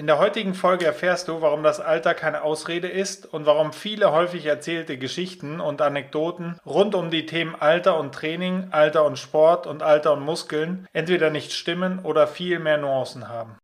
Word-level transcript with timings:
In 0.00 0.06
der 0.06 0.18
heutigen 0.18 0.54
Folge 0.54 0.86
erfährst 0.86 1.28
du, 1.28 1.42
warum 1.42 1.62
das 1.62 1.78
Alter 1.78 2.14
keine 2.14 2.40
Ausrede 2.40 2.88
ist 2.88 3.26
und 3.26 3.44
warum 3.44 3.74
viele 3.74 4.12
häufig 4.12 4.46
erzählte 4.46 4.96
Geschichten 4.96 5.60
und 5.60 5.82
Anekdoten 5.82 6.58
rund 6.64 6.94
um 6.94 7.10
die 7.10 7.26
Themen 7.26 7.54
Alter 7.54 8.00
und 8.00 8.14
Training, 8.14 8.68
Alter 8.70 9.04
und 9.04 9.18
Sport 9.18 9.66
und 9.66 9.82
Alter 9.82 10.14
und 10.14 10.22
Muskeln 10.22 10.88
entweder 10.94 11.28
nicht 11.28 11.52
stimmen 11.52 11.98
oder 11.98 12.26
viel 12.26 12.60
mehr 12.60 12.78
Nuancen 12.78 13.28
haben. 13.28 13.58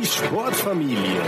Die 0.00 0.04
Sportfamilie. 0.04 1.22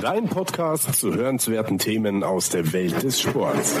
Dein 0.00 0.30
Podcast 0.30 0.94
zu 0.94 1.12
hörenswerten 1.12 1.76
Themen 1.76 2.24
aus 2.24 2.48
der 2.48 2.72
Welt 2.72 3.02
des 3.02 3.20
Sports. 3.20 3.78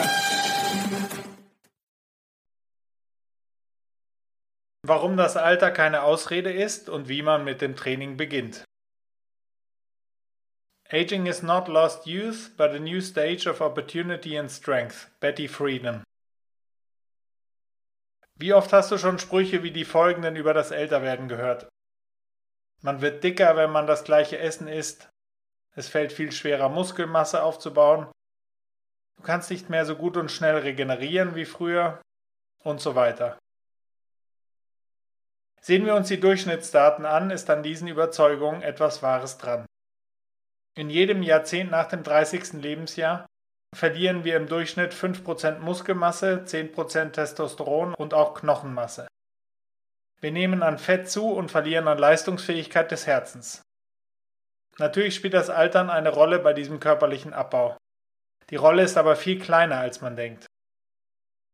Warum 4.88 5.16
das 5.16 5.36
Alter 5.36 5.72
keine 5.72 6.04
Ausrede 6.04 6.52
ist 6.52 6.88
und 6.88 7.08
wie 7.08 7.22
man 7.22 7.42
mit 7.42 7.60
dem 7.60 7.74
Training 7.74 8.16
beginnt. 8.16 8.64
Aging 10.92 11.26
is 11.26 11.42
not 11.42 11.66
lost 11.66 12.06
youth, 12.06 12.56
but 12.56 12.70
a 12.70 12.78
new 12.78 13.00
stage 13.00 13.48
of 13.48 13.60
opportunity 13.60 14.38
and 14.38 14.48
strength. 14.48 15.08
Betty 15.18 15.48
Friedan. 15.48 16.04
Wie 18.36 18.54
oft 18.54 18.72
hast 18.72 18.92
du 18.92 18.98
schon 18.98 19.18
Sprüche 19.18 19.64
wie 19.64 19.72
die 19.72 19.84
folgenden 19.84 20.36
über 20.36 20.54
das 20.54 20.70
Älterwerden 20.70 21.26
gehört? 21.26 21.68
Man 22.82 23.00
wird 23.00 23.24
dicker, 23.24 23.56
wenn 23.56 23.72
man 23.72 23.88
das 23.88 24.04
gleiche 24.04 24.38
Essen 24.38 24.68
isst. 24.68 25.08
Es 25.74 25.88
fällt 25.88 26.12
viel 26.12 26.30
schwerer, 26.30 26.68
Muskelmasse 26.68 27.42
aufzubauen. 27.42 28.06
Du 29.16 29.24
kannst 29.24 29.50
nicht 29.50 29.68
mehr 29.68 29.84
so 29.84 29.96
gut 29.96 30.16
und 30.16 30.30
schnell 30.30 30.58
regenerieren 30.58 31.34
wie 31.34 31.44
früher 31.44 32.00
und 32.62 32.80
so 32.80 32.94
weiter. 32.94 33.36
Sehen 35.66 35.84
wir 35.84 35.96
uns 35.96 36.06
die 36.06 36.20
Durchschnittsdaten 36.20 37.04
an, 37.04 37.30
ist 37.30 37.50
an 37.50 37.64
diesen 37.64 37.88
Überzeugungen 37.88 38.62
etwas 38.62 39.02
Wahres 39.02 39.36
dran. 39.36 39.66
In 40.76 40.90
jedem 40.90 41.24
Jahrzehnt 41.24 41.72
nach 41.72 41.88
dem 41.88 42.04
30. 42.04 42.52
Lebensjahr 42.62 43.26
verlieren 43.74 44.22
wir 44.22 44.36
im 44.36 44.46
Durchschnitt 44.46 44.94
5% 44.94 45.58
Muskelmasse, 45.58 46.44
10% 46.46 47.10
Testosteron 47.10 47.94
und 47.94 48.14
auch 48.14 48.34
Knochenmasse. 48.34 49.08
Wir 50.20 50.30
nehmen 50.30 50.62
an 50.62 50.78
Fett 50.78 51.10
zu 51.10 51.32
und 51.32 51.50
verlieren 51.50 51.88
an 51.88 51.98
Leistungsfähigkeit 51.98 52.92
des 52.92 53.08
Herzens. 53.08 53.62
Natürlich 54.78 55.16
spielt 55.16 55.34
das 55.34 55.50
Altern 55.50 55.90
eine 55.90 56.10
Rolle 56.10 56.38
bei 56.38 56.52
diesem 56.52 56.78
körperlichen 56.78 57.32
Abbau. 57.32 57.76
Die 58.50 58.56
Rolle 58.56 58.84
ist 58.84 58.96
aber 58.96 59.16
viel 59.16 59.40
kleiner, 59.40 59.80
als 59.80 60.00
man 60.00 60.14
denkt. 60.14 60.45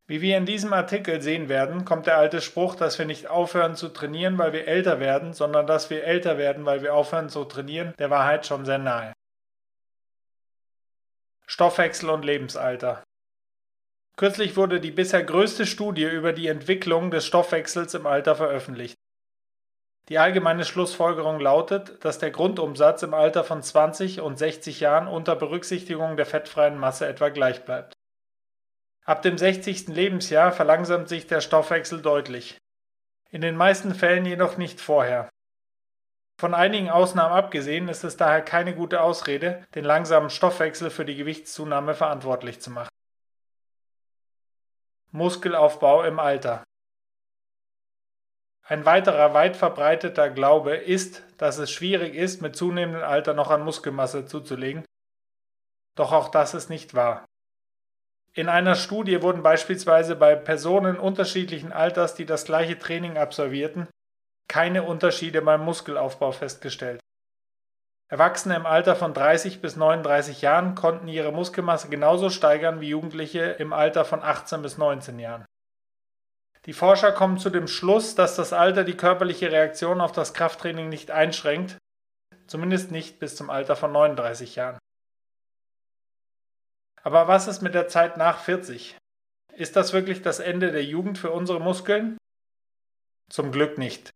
Wie 0.06 0.20
wir 0.20 0.36
in 0.36 0.47
diesem 0.47 0.72
Artikel 0.72 1.22
sehen 1.22 1.48
werden, 1.48 1.84
kommt 1.84 2.06
der 2.06 2.19
alte 2.19 2.41
Spruch, 2.41 2.75
dass 2.75 2.98
wir 2.98 3.06
nicht 3.06 3.28
aufhören 3.28 3.77
zu 3.77 3.89
trainieren, 3.89 4.36
weil 4.36 4.53
wir 4.53 4.67
älter 4.67 4.98
werden, 4.98 5.33
sondern 5.33 5.67
dass 5.67 5.91
wir 5.91 6.05
älter 6.05 6.39
werden, 6.39 6.67
weil 6.67 6.83
wir 6.83 6.95
aufhören 6.95 7.28
zu 7.28 7.45
trainieren, 7.45 7.95
der 7.98 8.11
Wahrheit 8.11 8.47
schon 8.47 8.64
sehr 8.64 8.78
nahe. 8.78 9.12
Stoffwechsel 11.47 12.11
und 12.11 12.25
Lebensalter. 12.25 13.05
Kürzlich 14.17 14.56
wurde 14.56 14.80
die 14.80 14.91
bisher 14.91 15.23
größte 15.23 15.67
Studie 15.67 16.05
über 16.05 16.33
die 16.33 16.48
Entwicklung 16.48 17.11
des 17.11 17.27
Stoffwechsels 17.27 17.95
im 17.95 18.06
Alter 18.06 18.34
veröffentlicht. 18.34 18.97
Die 20.08 20.19
allgemeine 20.19 20.64
Schlussfolgerung 20.64 21.41
lautet, 21.41 22.05
dass 22.05 22.19
der 22.19 22.30
Grundumsatz 22.30 23.03
im 23.03 23.14
Alter 23.14 23.45
von 23.45 23.62
20 23.62 24.20
und 24.20 24.36
60 24.36 24.80
Jahren 24.80 25.06
unter 25.06 25.36
Berücksichtigung 25.36 26.17
der 26.17 26.27
fettfreien 26.27 26.77
Masse 26.77 27.06
etwa 27.06 27.28
gleich 27.28 27.64
bleibt. 27.64 27.95
Ab 29.05 29.22
dem 29.22 29.36
60. 29.36 29.89
Lebensjahr 29.89 30.53
verlangsamt 30.53 31.08
sich 31.08 31.27
der 31.27 31.41
Stoffwechsel 31.41 32.03
deutlich. 32.03 32.58
In 33.31 33.41
den 33.41 33.56
meisten 33.56 33.97
Fällen 33.97 34.25
jedoch 34.25 34.56
nicht 34.58 34.81
vorher. 34.81 35.28
Von 36.39 36.55
einigen 36.55 36.89
Ausnahmen 36.89 37.34
abgesehen 37.34 37.89
ist 37.89 38.05
es 38.05 38.17
daher 38.17 38.42
keine 38.42 38.75
gute 38.75 39.00
Ausrede, 39.00 39.67
den 39.75 39.84
langsamen 39.84 40.30
Stoffwechsel 40.30 40.90
für 40.90 41.05
die 41.05 41.17
Gewichtszunahme 41.17 41.95
verantwortlich 41.95 42.61
zu 42.61 42.70
machen. 42.70 42.90
Muskelaufbau 45.11 46.05
im 46.05 46.20
Alter. 46.20 46.63
Ein 48.64 48.84
weiterer 48.84 49.34
weit 49.34 49.57
verbreiteter 49.57 50.30
Glaube 50.30 50.77
ist, 50.77 51.23
dass 51.39 51.58
es 51.58 51.73
schwierig 51.73 52.14
ist, 52.14 52.40
mit 52.40 52.55
zunehmendem 52.55 53.02
Alter 53.02 53.34
noch 53.34 53.51
an 53.51 53.64
Muskelmasse 53.64 54.27
zuzulegen. 54.27 54.84
Doch 55.96 56.13
auch 56.13 56.29
das 56.29 56.55
ist 56.55 56.70
nicht 56.70 56.95
wahr. 56.95 57.27
In 58.35 58.48
einer 58.48 58.77
Studie 58.77 59.20
wurden 59.23 59.43
beispielsweise 59.43 60.17
bei 60.17 60.35
Personen 60.35 60.98
unterschiedlichen 60.98 61.73
Alters, 61.73 62.15
die 62.15 62.25
das 62.25 62.45
gleiche 62.45 62.79
Training 62.79 63.19
absolvierten, 63.19 63.89
keine 64.48 64.85
Unterschiede 64.85 65.43
beim 65.43 65.65
Muskelaufbau 65.65 66.33
festgestellt. 66.33 67.01
Erwachsene 68.09 68.57
im 68.57 68.67
Alter 68.67 68.97
von 68.97 69.15
30 69.15 69.61
bis 69.61 69.77
39 69.77 70.43
Jahren 70.43 70.75
konnten 70.75 71.09
ihre 71.09 71.33
Muskelmasse 71.33 71.89
genauso 71.89 72.29
steigern 72.29 72.81
wie 72.81 72.89
Jugendliche 72.89 73.41
im 73.41 73.73
Alter 73.73 74.05
von 74.05 74.23
18 74.23 74.61
bis 74.61 74.77
19 74.77 75.19
Jahren. 75.19 75.47
Die 76.67 76.75
Forscher 76.75 77.13
kommen 77.13 77.39
zu 77.39 77.51
dem 77.51 77.67
Schluss, 77.67 78.14
dass 78.14 78.37
das 78.37 78.53
Alter 78.53 78.85
die 78.85 78.97
körperliche 78.97 79.51
Reaktion 79.51 80.01
auf 80.01 80.13
das 80.13 80.33
Krafttraining 80.33 80.89
nicht 80.89 81.11
einschränkt, 81.11 81.79
zumindest 82.47 82.91
nicht 82.91 83.19
bis 83.19 83.35
zum 83.35 83.51
Alter 83.51 83.77
von 83.77 83.93
39 83.93 84.57
Jahren. 84.57 84.79
Aber 87.02 87.27
was 87.29 87.48
ist 87.48 87.63
mit 87.63 87.74
der 87.74 87.89
Zeit 87.89 88.17
nach 88.17 88.39
40? 88.39 88.96
Ist 89.55 89.77
das 89.77 89.92
wirklich 89.92 90.23
das 90.23 90.39
Ende 90.39 90.73
der 90.73 90.85
Jugend 90.85 91.18
für 91.18 91.30
unsere 91.30 91.61
Muskeln? 91.61 92.17
Zum 93.29 93.51
Glück 93.51 93.77
nicht. 93.77 94.11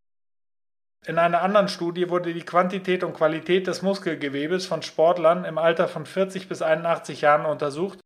In 1.06 1.18
einer 1.18 1.42
anderen 1.42 1.68
Studie 1.68 2.10
wurde 2.10 2.32
die 2.32 2.44
Quantität 2.44 3.04
und 3.04 3.14
Qualität 3.14 3.66
des 3.66 3.82
Muskelgewebes 3.82 4.66
von 4.66 4.82
Sportlern 4.82 5.44
im 5.44 5.58
Alter 5.58 5.88
von 5.88 6.06
40 6.06 6.48
bis 6.48 6.62
81 6.62 7.20
Jahren 7.20 7.46
untersucht 7.46 8.00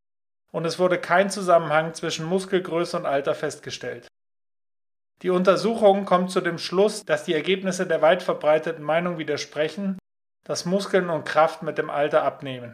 und 0.53 0.65
es 0.65 0.79
wurde 0.79 0.99
kein 0.99 1.31
Zusammenhang 1.31 1.95
zwischen 1.95 2.27
Muskelgröße 2.27 2.97
und 2.97 3.07
Alter 3.07 3.35
festgestellt. 3.35 4.09
Die 5.23 5.31
Untersuchung 5.31 6.05
kommt 6.05 6.31
zu 6.31 6.41
dem 6.41 6.59
Schluss, 6.59 7.05
dass 7.05 7.25
die 7.25 7.35
Ergebnisse 7.35 7.87
der 7.87 8.03
weit 8.03 8.23
verbreiteten 8.23 8.83
Meinung 8.83 9.19
widersprechen, 9.19 9.99
dass 10.45 10.65
Muskeln 10.65 11.11
und 11.11 11.25
Kraft 11.25 11.63
mit 11.63 11.79
dem 11.79 11.91
Alter 11.91 12.23
abnehmen. 12.23 12.73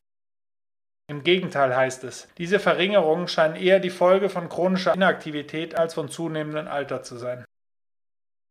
Im 1.08 1.22
Gegenteil 1.22 1.74
heißt 1.74 2.02
es, 2.02 2.28
diese 2.36 2.58
Verringerungen 2.58 3.28
scheinen 3.28 3.54
eher 3.54 3.78
die 3.78 3.90
Folge 3.90 4.28
von 4.28 4.48
chronischer 4.48 4.94
Inaktivität 4.94 5.78
als 5.78 5.94
von 5.94 6.08
zunehmendem 6.08 6.66
Alter 6.66 7.02
zu 7.04 7.16
sein. 7.16 7.44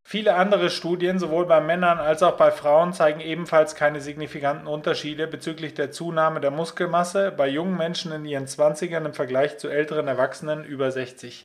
Viele 0.08 0.36
andere 0.36 0.70
Studien, 0.70 1.20
sowohl 1.20 1.48
bei 1.48 1.60
Männern 1.60 1.98
als 1.98 2.24
auch 2.24 2.38
bei 2.38 2.52
Frauen, 2.52 2.94
zeigen 2.94 3.20
ebenfalls 3.20 3.76
keine 3.76 4.00
signifikanten 4.00 4.68
Unterschiede 4.68 5.28
bezüglich 5.28 5.74
der 5.74 5.92
Zunahme 5.92 6.40
der 6.40 6.52
Muskelmasse 6.52 7.32
bei 7.32 7.48
jungen 7.48 7.76
Menschen 7.76 8.12
in 8.12 8.24
ihren 8.24 8.46
20ern 8.46 9.04
im 9.04 9.14
Vergleich 9.14 9.58
zu 9.58 9.68
älteren 9.68 10.08
Erwachsenen 10.08 10.64
über 10.64 10.92
60. 10.92 11.44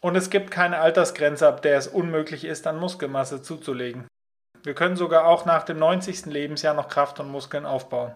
Und 0.00 0.16
es 0.16 0.30
gibt 0.30 0.52
keine 0.52 0.78
Altersgrenze, 0.78 1.48
ab 1.48 1.60
der 1.60 1.76
es 1.76 1.88
unmöglich 1.88 2.44
ist, 2.44 2.68
an 2.68 2.78
Muskelmasse 2.78 3.42
zuzulegen. 3.42 4.06
Wir 4.62 4.74
können 4.74 4.96
sogar 4.96 5.26
auch 5.26 5.44
nach 5.44 5.64
dem 5.64 5.78
90. 5.78 6.26
Lebensjahr 6.26 6.74
noch 6.74 6.88
Kraft 6.88 7.18
und 7.18 7.28
Muskeln 7.28 7.66
aufbauen. 7.66 8.14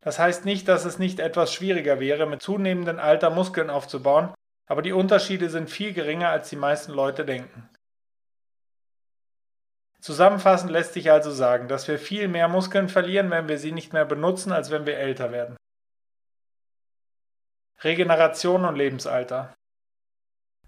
Das 0.00 0.18
heißt 0.18 0.44
nicht, 0.44 0.68
dass 0.68 0.84
es 0.84 0.98
nicht 0.98 1.20
etwas 1.20 1.52
schwieriger 1.52 2.00
wäre, 2.00 2.26
mit 2.26 2.42
zunehmendem 2.42 2.98
Alter 2.98 3.30
Muskeln 3.30 3.70
aufzubauen, 3.70 4.32
aber 4.66 4.82
die 4.82 4.92
Unterschiede 4.92 5.50
sind 5.50 5.70
viel 5.70 5.92
geringer, 5.92 6.28
als 6.28 6.50
die 6.50 6.56
meisten 6.56 6.92
Leute 6.92 7.24
denken. 7.24 7.68
Zusammenfassend 10.00 10.70
lässt 10.70 10.92
sich 10.92 11.10
also 11.10 11.32
sagen, 11.32 11.66
dass 11.66 11.88
wir 11.88 11.98
viel 11.98 12.28
mehr 12.28 12.46
Muskeln 12.46 12.88
verlieren, 12.88 13.30
wenn 13.30 13.48
wir 13.48 13.58
sie 13.58 13.72
nicht 13.72 13.92
mehr 13.92 14.04
benutzen, 14.04 14.52
als 14.52 14.70
wenn 14.70 14.86
wir 14.86 14.96
älter 14.96 15.32
werden. 15.32 15.56
Regeneration 17.82 18.64
und 18.64 18.76
Lebensalter. 18.76 19.57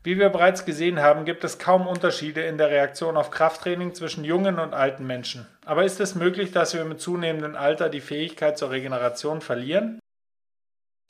Wie 0.02 0.18
wir 0.18 0.30
bereits 0.30 0.64
gesehen 0.64 1.00
haben, 1.00 1.26
gibt 1.26 1.44
es 1.44 1.58
kaum 1.58 1.86
Unterschiede 1.86 2.42
in 2.42 2.56
der 2.56 2.70
Reaktion 2.70 3.18
auf 3.18 3.30
Krafttraining 3.30 3.94
zwischen 3.94 4.24
jungen 4.24 4.58
und 4.58 4.72
alten 4.72 5.06
Menschen. 5.06 5.46
Aber 5.66 5.84
ist 5.84 6.00
es 6.00 6.14
möglich, 6.14 6.52
dass 6.52 6.72
wir 6.72 6.84
mit 6.86 7.00
zunehmendem 7.00 7.54
Alter 7.54 7.90
die 7.90 8.00
Fähigkeit 8.00 8.56
zur 8.56 8.70
Regeneration 8.70 9.42
verlieren? 9.42 10.00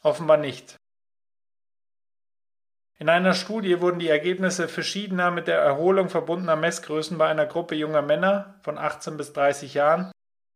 Offenbar 0.02 0.38
nicht. 0.38 0.76
In 2.98 3.08
einer 3.08 3.34
Studie 3.34 3.80
wurden 3.80 4.00
die 4.00 4.08
Ergebnisse 4.08 4.66
verschiedener 4.66 5.30
mit 5.30 5.46
der 5.46 5.60
Erholung 5.60 6.08
verbundener 6.08 6.56
Messgrößen 6.56 7.16
bei 7.16 7.28
einer 7.28 7.46
Gruppe 7.46 7.74
junger 7.74 8.02
Männer 8.02 8.58
von 8.62 8.76
18 8.76 9.16
bis 9.16 9.32
30 9.32 9.72
Jahren 9.72 10.10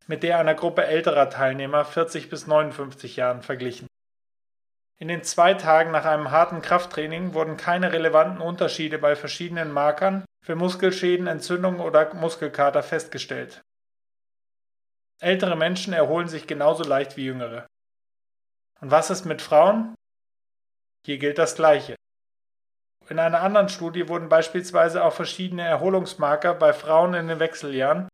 mit 0.06 0.22
der 0.22 0.38
einer 0.38 0.54
Gruppe 0.54 0.84
älterer 0.84 1.30
Teilnehmer 1.30 1.84
40 1.84 2.28
bis 2.28 2.46
59 2.46 3.16
Jahren 3.16 3.42
verglichen. 3.42 3.86
In 5.00 5.08
den 5.08 5.24
zwei 5.24 5.54
Tagen 5.54 5.90
nach 5.90 6.04
einem 6.04 6.30
harten 6.30 6.62
Krafttraining 6.62 7.34
wurden 7.34 7.56
keine 7.56 7.92
relevanten 7.92 8.40
Unterschiede 8.40 8.98
bei 8.98 9.16
verschiedenen 9.16 9.72
Markern 9.72 10.24
für 10.44 10.54
Muskelschäden, 10.54 11.26
Entzündungen 11.26 11.80
oder 11.80 12.14
Muskelkater 12.14 12.82
festgestellt. 12.82 13.62
Ältere 15.20 15.56
Menschen 15.56 15.92
erholen 15.92 16.28
sich 16.28 16.46
genauso 16.46 16.84
leicht 16.84 17.16
wie 17.16 17.24
jüngere. 17.24 17.66
Und 18.80 18.90
was 18.90 19.10
ist 19.10 19.24
mit 19.24 19.42
Frauen? 19.42 19.94
Hier 21.06 21.18
gilt 21.18 21.38
das 21.38 21.54
Gleiche. 21.54 21.96
In 23.08 23.18
einer 23.18 23.42
anderen 23.42 23.68
Studie 23.68 24.08
wurden 24.08 24.28
beispielsweise 24.28 25.04
auch 25.04 25.12
verschiedene 25.12 25.62
Erholungsmarker 25.62 26.54
bei 26.54 26.72
Frauen 26.72 27.14
in 27.14 27.28
den 27.28 27.38
Wechseljahren 27.38 28.08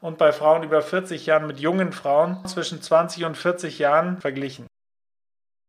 und 0.00 0.18
bei 0.18 0.32
Frauen 0.32 0.62
über 0.62 0.82
40 0.82 1.26
Jahren 1.26 1.46
mit 1.46 1.58
jungen 1.58 1.92
Frauen 1.92 2.44
zwischen 2.46 2.80
20 2.80 3.24
und 3.24 3.36
40 3.36 3.78
Jahren 3.78 4.20
verglichen. 4.20 4.66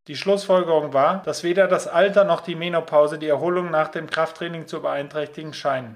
Die 0.08 0.16
Schlussfolgerung 0.16 0.94
war, 0.94 1.22
dass 1.22 1.42
weder 1.42 1.68
das 1.68 1.86
Alter 1.86 2.24
noch 2.24 2.40
die 2.40 2.54
Menopause 2.54 3.18
die 3.18 3.28
Erholung 3.28 3.70
nach 3.70 3.88
dem 3.88 4.08
Krafttraining 4.08 4.66
zu 4.66 4.80
beeinträchtigen 4.80 5.52
scheinen. 5.52 5.94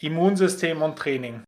Immunsystem 0.00 0.82
und 0.82 0.96
Training 0.96 1.42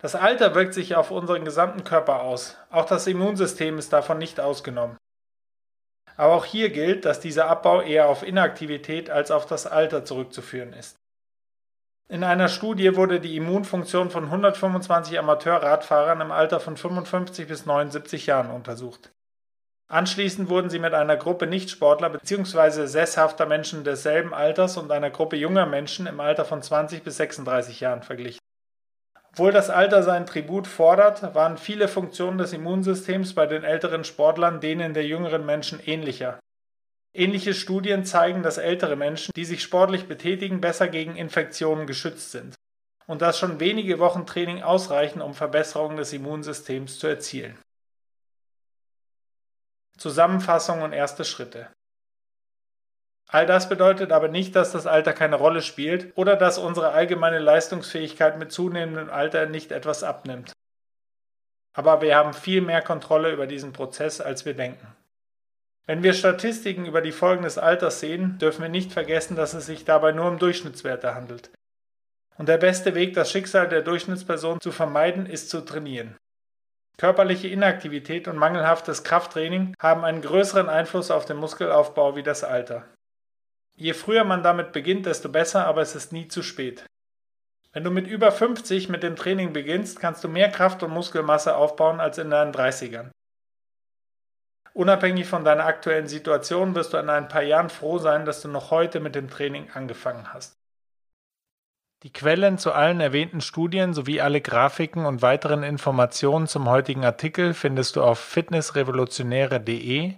Das 0.00 0.14
Alter 0.14 0.54
wirkt 0.54 0.74
sich 0.74 0.94
auf 0.94 1.10
unseren 1.10 1.44
gesamten 1.44 1.82
Körper 1.82 2.22
aus, 2.22 2.56
auch 2.70 2.84
das 2.84 3.08
Immunsystem 3.08 3.76
ist 3.76 3.92
davon 3.92 4.18
nicht 4.18 4.38
ausgenommen. 4.38 4.96
Aber 6.16 6.34
auch 6.34 6.44
hier 6.44 6.70
gilt, 6.70 7.04
dass 7.04 7.18
dieser 7.18 7.48
Abbau 7.48 7.80
eher 7.80 8.08
auf 8.08 8.22
Inaktivität 8.22 9.10
als 9.10 9.32
auf 9.32 9.46
das 9.46 9.66
Alter 9.66 10.04
zurückzuführen 10.04 10.74
ist. 10.74 10.99
In 12.10 12.24
einer 12.24 12.48
Studie 12.48 12.96
wurde 12.96 13.20
die 13.20 13.36
Immunfunktion 13.36 14.10
von 14.10 14.24
125 14.24 15.16
Amateurradfahrern 15.16 16.20
im 16.20 16.32
Alter 16.32 16.58
von 16.58 16.76
55 16.76 17.46
bis 17.46 17.66
79 17.66 18.26
Jahren 18.26 18.50
untersucht. 18.50 19.12
Anschließend 19.86 20.50
wurden 20.50 20.70
sie 20.70 20.80
mit 20.80 20.92
einer 20.92 21.16
Gruppe 21.16 21.46
Nichtsportler 21.46 22.10
bzw. 22.10 22.86
sesshafter 22.86 23.46
Menschen 23.46 23.84
desselben 23.84 24.34
Alters 24.34 24.76
und 24.76 24.90
einer 24.90 25.10
Gruppe 25.10 25.36
junger 25.36 25.66
Menschen 25.66 26.08
im 26.08 26.18
Alter 26.18 26.44
von 26.44 26.62
20 26.62 27.04
bis 27.04 27.16
36 27.16 27.78
Jahren 27.78 28.02
verglichen. 28.02 28.40
Obwohl 29.30 29.52
das 29.52 29.70
Alter 29.70 30.02
seinen 30.02 30.26
Tribut 30.26 30.66
fordert, 30.66 31.36
waren 31.36 31.58
viele 31.58 31.86
Funktionen 31.86 32.38
des 32.38 32.52
Immunsystems 32.52 33.36
bei 33.36 33.46
den 33.46 33.62
älteren 33.62 34.02
Sportlern 34.02 34.60
denen 34.60 34.94
der 34.94 35.06
jüngeren 35.06 35.46
Menschen 35.46 35.78
ähnlicher. 35.86 36.40
Ähnliche 37.12 37.54
Studien 37.54 38.04
zeigen, 38.04 38.42
dass 38.42 38.58
ältere 38.58 38.94
Menschen, 38.94 39.32
die 39.34 39.44
sich 39.44 39.62
sportlich 39.62 40.06
betätigen, 40.06 40.60
besser 40.60 40.88
gegen 40.88 41.16
Infektionen 41.16 41.86
geschützt 41.86 42.30
sind 42.30 42.54
und 43.06 43.20
dass 43.22 43.38
schon 43.38 43.58
wenige 43.58 43.98
Wochen 43.98 44.26
Training 44.26 44.62
ausreichen, 44.62 45.20
um 45.20 45.34
Verbesserungen 45.34 45.96
des 45.96 46.12
Immunsystems 46.12 47.00
zu 47.00 47.08
erzielen. 47.08 47.58
Zusammenfassung 49.98 50.82
und 50.82 50.92
erste 50.92 51.24
Schritte. 51.24 51.68
All 53.26 53.46
das 53.46 53.68
bedeutet 53.68 54.12
aber 54.12 54.28
nicht, 54.28 54.56
dass 54.56 54.72
das 54.72 54.86
Alter 54.86 55.12
keine 55.12 55.36
Rolle 55.36 55.62
spielt 55.62 56.16
oder 56.16 56.36
dass 56.36 56.58
unsere 56.58 56.92
allgemeine 56.92 57.38
Leistungsfähigkeit 57.38 58.38
mit 58.38 58.50
zunehmendem 58.50 59.10
Alter 59.10 59.46
nicht 59.46 59.72
etwas 59.72 60.02
abnimmt. 60.02 60.52
Aber 61.72 62.02
wir 62.02 62.16
haben 62.16 62.32
viel 62.32 62.60
mehr 62.60 62.82
Kontrolle 62.82 63.32
über 63.32 63.46
diesen 63.46 63.72
Prozess, 63.72 64.20
als 64.20 64.44
wir 64.44 64.54
denken. 64.54 64.96
Wenn 65.90 66.04
wir 66.04 66.12
Statistiken 66.12 66.86
über 66.86 67.00
die 67.00 67.10
Folgen 67.10 67.42
des 67.42 67.58
Alters 67.58 67.98
sehen, 67.98 68.38
dürfen 68.38 68.62
wir 68.62 68.68
nicht 68.68 68.92
vergessen, 68.92 69.34
dass 69.34 69.54
es 69.54 69.66
sich 69.66 69.84
dabei 69.84 70.12
nur 70.12 70.28
um 70.28 70.38
Durchschnittswerte 70.38 71.16
handelt. 71.16 71.50
Und 72.38 72.48
der 72.48 72.58
beste 72.58 72.94
Weg, 72.94 73.14
das 73.14 73.32
Schicksal 73.32 73.68
der 73.68 73.82
Durchschnittsperson 73.82 74.60
zu 74.60 74.70
vermeiden, 74.70 75.26
ist 75.26 75.50
zu 75.50 75.62
trainieren. 75.62 76.16
Körperliche 76.96 77.48
Inaktivität 77.48 78.28
und 78.28 78.36
mangelhaftes 78.36 79.02
Krafttraining 79.02 79.74
haben 79.80 80.04
einen 80.04 80.22
größeren 80.22 80.68
Einfluss 80.68 81.10
auf 81.10 81.24
den 81.24 81.38
Muskelaufbau 81.38 82.14
wie 82.14 82.22
das 82.22 82.44
Alter. 82.44 82.86
Je 83.74 83.92
früher 83.92 84.22
man 84.22 84.44
damit 84.44 84.70
beginnt, 84.70 85.06
desto 85.06 85.28
besser, 85.28 85.66
aber 85.66 85.82
es 85.82 85.96
ist 85.96 86.12
nie 86.12 86.28
zu 86.28 86.44
spät. 86.44 86.86
Wenn 87.72 87.82
du 87.82 87.90
mit 87.90 88.06
über 88.06 88.30
50 88.30 88.90
mit 88.90 89.02
dem 89.02 89.16
Training 89.16 89.52
beginnst, 89.52 89.98
kannst 89.98 90.22
du 90.22 90.28
mehr 90.28 90.52
Kraft 90.52 90.84
und 90.84 90.92
Muskelmasse 90.92 91.56
aufbauen 91.56 91.98
als 91.98 92.18
in 92.18 92.30
deinen 92.30 92.54
30ern. 92.54 93.10
Unabhängig 94.72 95.26
von 95.26 95.44
deiner 95.44 95.66
aktuellen 95.66 96.06
Situation 96.06 96.74
wirst 96.74 96.92
du 96.92 96.98
in 96.98 97.10
ein 97.10 97.28
paar 97.28 97.42
Jahren 97.42 97.70
froh 97.70 97.98
sein, 97.98 98.24
dass 98.24 98.40
du 98.42 98.48
noch 98.48 98.70
heute 98.70 99.00
mit 99.00 99.14
dem 99.14 99.28
Training 99.28 99.68
angefangen 99.74 100.32
hast. 100.32 100.60
Die 102.02 102.12
Quellen 102.12 102.56
zu 102.56 102.72
allen 102.72 103.00
erwähnten 103.00 103.42
Studien 103.42 103.92
sowie 103.92 104.22
alle 104.22 104.40
Grafiken 104.40 105.04
und 105.04 105.20
weiteren 105.20 105.62
Informationen 105.62 106.46
zum 106.46 106.68
heutigen 106.68 107.04
Artikel 107.04 107.52
findest 107.52 107.96
du 107.96 108.02
auf 108.02 108.18
fitnessrevolutionäre.de 108.18 110.14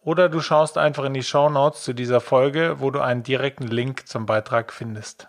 oder 0.00 0.28
du 0.30 0.40
schaust 0.40 0.78
einfach 0.78 1.04
in 1.04 1.12
die 1.12 1.22
Show 1.22 1.50
Notes 1.50 1.82
zu 1.82 1.92
dieser 1.92 2.20
Folge, 2.20 2.76
wo 2.78 2.90
du 2.90 3.00
einen 3.00 3.22
direkten 3.22 3.66
Link 3.66 4.06
zum 4.06 4.24
Beitrag 4.24 4.72
findest. 4.72 5.28